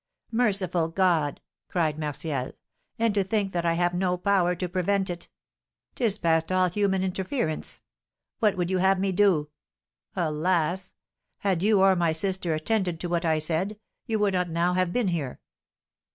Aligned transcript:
"Merciful 0.31 0.89
God!" 0.89 1.41
cried 1.69 1.99
Martial. 1.99 2.53
"And 2.97 3.13
to 3.13 3.23
think 3.23 3.51
that 3.51 3.67
I 3.67 3.73
have 3.73 3.93
no 3.93 4.17
power 4.17 4.55
to 4.55 4.67
prevent 4.67 5.11
it! 5.11 5.29
'Tis 5.93 6.17
past 6.17 6.51
all 6.51 6.69
human 6.71 7.03
interference. 7.03 7.81
What 8.39 8.57
would 8.57 8.71
you 8.71 8.79
have 8.79 8.99
me 8.99 9.11
do? 9.11 9.51
Alas! 10.15 10.95
Had 11.37 11.61
you 11.61 11.81
or 11.81 11.95
my 11.95 12.13
sister 12.13 12.55
attended 12.55 12.99
to 13.01 13.09
what 13.09 13.25
I 13.25 13.37
said, 13.37 13.77
you 14.07 14.17
would 14.17 14.33
not 14.33 14.49
now 14.49 14.73
have 14.73 14.91
been 14.91 15.09
here." 15.09 15.39